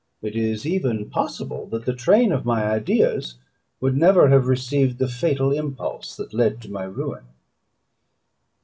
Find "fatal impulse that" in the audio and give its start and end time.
5.07-6.33